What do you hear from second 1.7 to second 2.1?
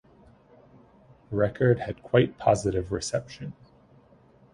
had